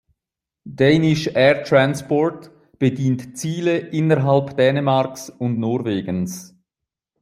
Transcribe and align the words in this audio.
Danish 0.73 1.27
Air 1.27 1.63
Transport 1.63 2.49
bedient 2.79 3.37
Ziele 3.37 3.77
innerhalb 3.77 4.57
Dänemarks 4.57 5.29
und 5.29 5.59
Norwegens. 5.59 6.55